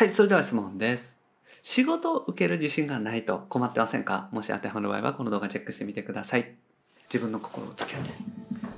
[0.00, 1.20] はい、それでは質問です。
[1.60, 4.30] 仕事を受ける自信がないと困ってませんか？
[4.32, 6.54] もし当てはまる場合はこの動画チェックしてみてください。
[7.12, 8.00] 自分の心をつけて。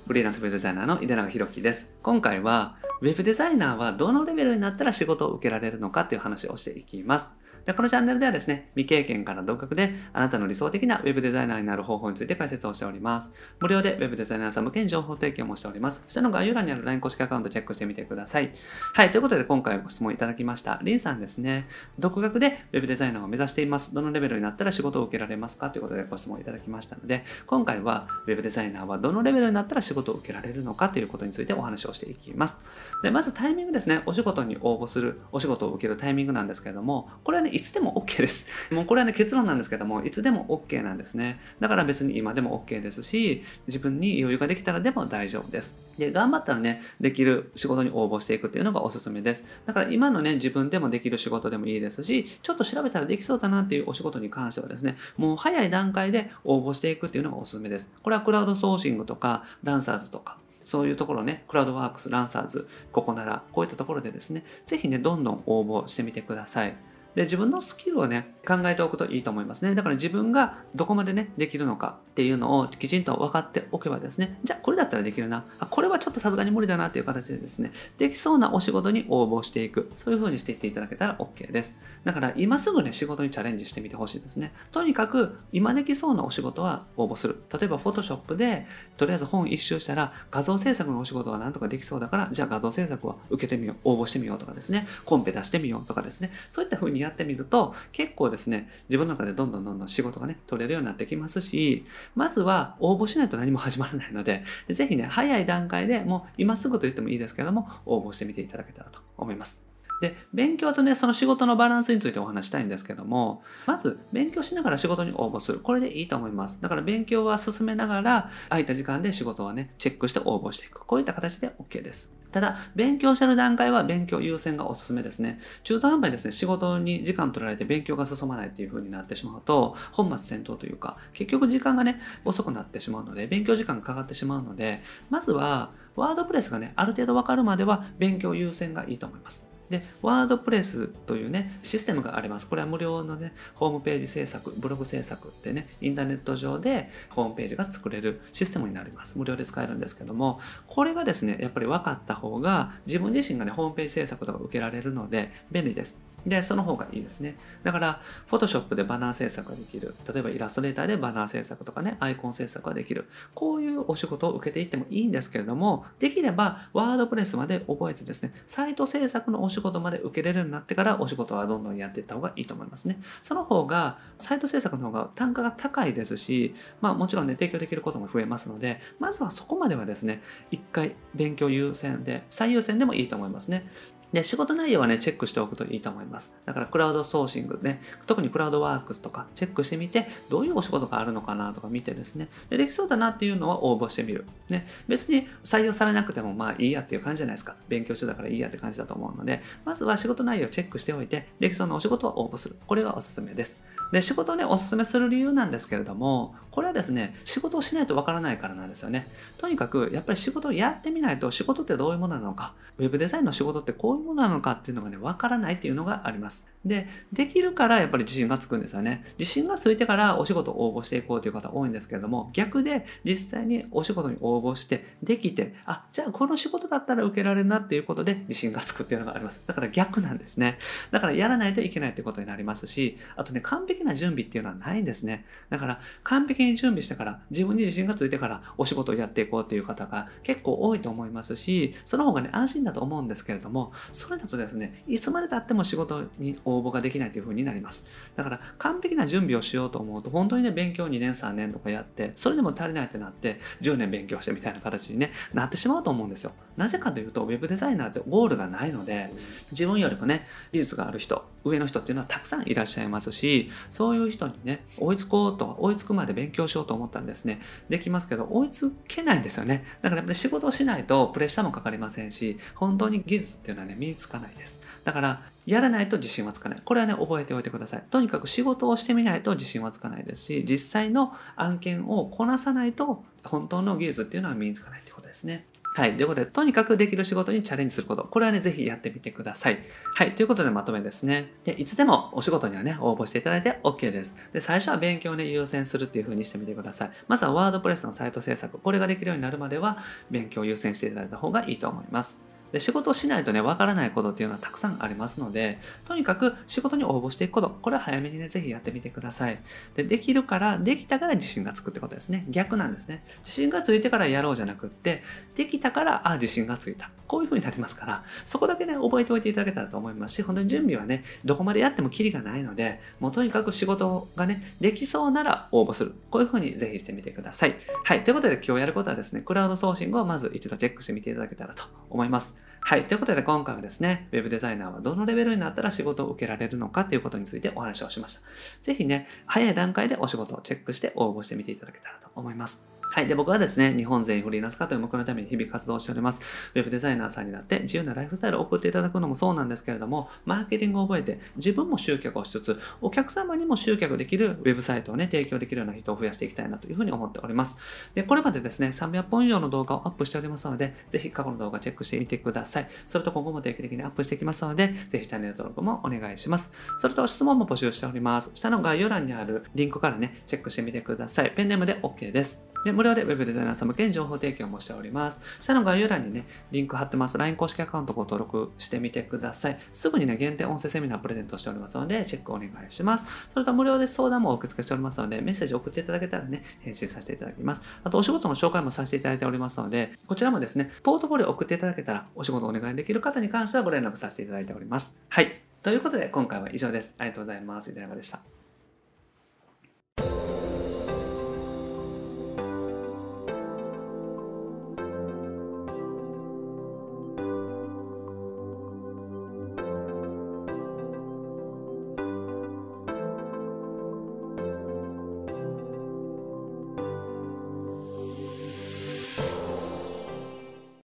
[0.09, 1.93] フリーランスウェブデザイナーの井出永弘樹です。
[2.03, 7.37] 今回は、ウェブデザイナーはどのレベルになったら仕事を受けられるのかっていう話をしていきます。
[7.65, 13.35] でこのチャンネルではですね、未経験から独学であなたの理想的なウェブデザイナーになる方法について解説をしております。
[13.61, 16.05] 無料でウェブデザイナーさん向けに情報提供もしております。
[16.09, 18.53] 下の概要欄にある LINE 公式アカウントチェックしてみてください。
[18.95, 20.81] はい、ということで今回ご質問いただきました。
[20.83, 21.69] リンさんですね。
[21.99, 23.95] 独学でウェブデザイナーを目指しています。
[23.95, 25.71] どのレベルになったら仕事を受けられますか？
[25.71, 32.59] ということでご質問いただきましたので、今回はウェブデザイナーはどのレベルになったら仕事を受けられるのかということについてお話をしていきます。
[33.03, 34.03] で、まずタイミングですね。
[34.07, 38.47] お仕事に応募する、お仕事を受けるタイミングなんですけれども、これはね、いつでも OK です。
[38.71, 41.41] もうこれはね、結論なんですけども、いつでも OK なんですね。
[41.61, 45.83] だから別に今でも OK ですし、自分に余裕ができたらでも大丈夫です。
[45.99, 49.45] で、頑張ったらね、できる仕事に応募していくっていうのがおすすめです。
[49.67, 57.93] だから今のね、自分でもできる仕事でもいいですし、ちょっと調べたらできそうだなっていうお仕事に関してはですね、もう早い段階で応募していくっていうのがおすすめです。
[58.03, 66.75] これはクラウドソーシングとか、ダンサーズとか、そういうところね、クラウドワークス、ランサーズ、ここなら、こういったところでですね、ぜひね、どんどん応募してみてください。
[67.15, 69.75] で、自分のスキルをね、考えておくといいと思いますね。
[69.75, 75.45] だから自分がどこまでね、できるのかっていうのをきちんと分かっておけばですね、じゃあこれだったらできるな。
[75.59, 79.91] あ、これはちょっとさすがに無理だなっていう形でですね、できそうなお仕事に応募していく。
[79.95, 81.79] そういう風にしていっていただけたら OK です。
[82.05, 84.53] だから今すぐね、仕事にチャレンジしてみてほしいですね。
[84.73, 87.43] とにかく今できそうなお仕事は応募する。
[87.53, 109.72] 例えば Photoshop でとりあえず本一周したら画像制作のお仕事はなんとかできそうだから、じゃあ画像制作は受けてみよう、応募してみようとかですね、コンペ出してみようとかですね、そういった風にやってみると、結構ですね、自分の中でどんどんどんどん仕事がね、取れるようになってきますし、まずは応募しないと何も始まらないので、ぜひね、早い段階でもう今すぐと言ってもいいですけども、応募してみていただけたらと思います。
[110.03, 115.61] で、勉強とね、その仕事のバランスについてお話したいんですけども、まず、勉強しながら仕事に応募する。
[115.61, 116.61] これでいいと思います。
[116.61, 120.81] だから勉強は進めながら、空いた時間で仕事はね、チェックして応募していく。
[120.81, 122.17] こういった形で OK です。
[122.33, 125.39] ただ、勉強してる段階は勉強優先がおすすめですね。
[125.63, 139.52] 中途半端にですね、仕事に時間取られて勉強が進まないっていう風になってしまうと、本末転倒というか、結局時間がね、遅くなってしまうので、勉強時間がかかってしまうので、まずは、ワードプレスがね、ある程度わかるまでは勉強優先がいいと思います。
[139.73, 142.49] で、ワードプレスというね、システムがあります。
[142.49, 149.19] これは無料のね、ホームページ制作、ブログ制作でね、インターネット上でホームページが作れるシステムになります。
[149.19, 156.13] 無料で使えるんですけども、これがですね、やっぱり分かった方が、自分自身がね、ホームページ制作とか受けられるので、便利です。
[156.27, 157.37] で、その方がいいですね。
[157.63, 158.01] だから、
[158.31, 159.95] Photoshop でバナー制作ができる。
[160.13, 163.09] 例えばイラストレーターでバナー制作とかね、アイコン制作ができる。
[163.35, 173.01] こういうお仕事を受けていってもいいんですけれども、できれば、ワードプレスまで覚えてですね、サイト制作のお仕事事まで受けれるようになってから、お仕事はどんどんやっていった方がいいと思いますね。
[173.21, 183.71] その方が、サイト制作の方が単価が高いですし、まあもちろんね、提供できることも増えますので、まずはそこまではですね、一回勉強優先で、最優先でもいいと思いますね。
[184.13, 186.35] で、仕事内容はね、チェックしておくといいと思います。
[186.45, 194.27] だから、クラウドソーシングね、特にクラウドワークスとかチェックしてみて、どういうお仕事があるのかなとか見てですね、でできそうだなっていうのは応募してみる。
[194.49, 197.57] ね、別に採用されなくてもまあいいやっていう感じじゃないですか。
[197.69, 202.57] 勉強中だからいいやって感じだと思うので、まずは仕事内容をチェックしておいて、できそうなお仕事は応募する。
[202.67, 203.63] これがおすすめです。
[203.93, 209.11] で、仕事をね、おすすめする理由なんですけれども、これはですね、仕事をしないとわからないからなんですよね。
[209.39, 216.53] とにかく、やっぱり仕事をやってみないと、仕事ってどういうものなのか、ウェブデザインの仕事ってこういうものなのかっていうのがね、わからないっていうのがあります。
[216.65, 219.05] で、できるからやっぱり自信がつくんですよね。
[219.19, 229.45] 自信がついてからお仕事を応募していこうという方多いんですけれども、逆で実際にお仕事に応募して、できて、あ、じゃあこの仕事だったら受けられるなっていうことで自信がつくっていうのがあります。
[229.47, 230.59] だから逆なんですね。
[230.91, 235.25] だからやらないといけないってことになりますし、あとね、完璧な準備っていうのはないんですね。
[235.51, 247.87] だから完璧に準備してから、自分に自信がついてからお仕事をやっていこうっていう方が結構多いと思いますし、その方がね、安心だと思うんですけれども、それだとですね、いつまで経っても仕事に応募ができないという風になります。
[248.17, 256.33] だから完璧な準備をしようと思うと、本当にね、勉強2年3年とかやって、それでも足りないってなって、10年勉強してみたいな形に、ね、なってしまうと思うんですよ。
[256.57, 259.11] なぜかというと、ウェブデザイナーってゴールがないので、
[259.53, 269.65] 自分よりもね、技術がある人、上の人っていうのはたくさんいらっしゃいますし、そういう人にね、追いつこうと、追いつくまで勉強しようと思ったらですね、できますけど、追いつけないんですよね。
[269.81, 274.63] だからやっぱり仕事をしないとプレッシャーもかかりませんし、本当に技術っていうのはね、身につかないです。
[274.85, 276.63] だから、やらないと自信はつかない。
[276.65, 277.85] これはね、覚えておいてください。
[277.91, 285.47] とにかく仕事をしてみないと自信はつかないですし、実際の案件をこなさないと、本当の技術っていうのは身につかないってことですね。
[285.75, 285.95] はい。
[285.95, 288.05] ということで、とにかくできる仕事にチャレンジすること。
[288.05, 289.59] これはね、ぜひやってみてください。
[289.95, 290.15] はい。
[290.15, 291.33] ということで、まとめですね。
[291.45, 294.17] で、いつでもお仕事にはね、応募していただいて OK です。
[294.35, 296.91] で、最初は勉強をね、優先するっていう風にしてみてください。
[297.09, 298.59] まずはワードプレスのサイト制作。
[298.59, 299.79] これができるようになるまでは、
[300.11, 302.32] 勉強を優先していただいた方がいいと思います。
[302.53, 309.41] で仕事をしないとね、わからないことっていうのはたくさんありますので、とにかく仕事に応募していくこと、これは早めにね、ぜひやってみてください。
[309.75, 312.27] で、できるから、できたから自信がつくってことですね。
[312.29, 313.05] 逆なんですね。
[313.21, 315.03] 自信がついてからやろうじゃなくって、
[315.35, 316.91] できたから、あ、自信がついた。
[317.07, 325.95] こういう風になりますから、そこだけね、覚えておいていただけたらと思いますし、本当に準備はね、どこまでやってもキリがないので、もうとにかく仕事がね、できそうなら応募する。
[326.11, 327.57] こういう風にぜひしてみてください。
[327.85, 328.05] はい。
[328.05, 332.42] ということで今日やることはですね、クラウドソーシングをまず一度チェックしてみていただけたらと思います。
[332.65, 332.85] はい。
[332.85, 338.21] ということで今回はですね、Web デザイナーはどのレベルになったら仕事を受けられるのかということについてお話をしました。
[338.63, 342.72] ぜひね、早い段階でお仕事をチェックして応募してみていただけたらと思います。
[342.93, 343.07] はい。
[343.07, 346.21] で、僕はですね、日本全員フリーランス化という目標のために日々活動しております。
[346.55, 357.57] ウェブデザイナーさんになって自由なライフスタイルを送っていただくのもそうなんですけれども、マーケティングを覚えて自分も集客をしつつ、お客様にも集客できるウェブサイトをね、提供できるような人を増やしていきたいなというふうに思っております。
[357.95, 362.69] で、これまでですね、300本以上の動画をアップしておりますので、ぜひ過去の動画チェックしてみてください。
[362.87, 366.53] それと今後も定期的にアップしていきますので、ぜひチャンネル登録もお願いします。
[366.77, 368.33] それと質問も募集しております。
[368.35, 371.33] 下の概要欄にあるリンクからね、チェックしてみてください。
[371.35, 372.53] ペンネームで OK です。
[372.65, 375.23] で、無料で Web デザイナーさん向けに情報提供もしております。
[375.41, 377.17] 下の概要欄にね、リンク貼ってます。
[377.17, 379.59] LINE 公式アカウントご登録してみてください。
[379.73, 383.05] すぐにね、限定音声セミナープレゼントしておりますので、チェックお願いします。
[383.29, 387.63] それと無料で相談もお受け付けしておりますので、メッセージ送っていただけたらね、返信させていただきます。
[387.85, 394.99] あと、お仕事の紹介もさせていただいておりますので、こちらもですね、ポートフォリオ送っていただけたら、お仕事お願いできる方に関してはご連絡させていただいております。
[395.09, 395.41] はい。
[395.63, 396.97] ということで、今回は以上です。
[396.99, 397.71] ありがとうございます。
[397.71, 398.32] 井出永でした。